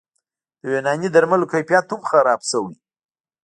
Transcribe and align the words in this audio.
د 0.59 0.61
یوناني 0.73 1.07
درملو 1.15 1.51
کیفیت 1.53 1.85
هم 1.93 2.01
خراب 2.09 2.41
شوی 2.49 2.75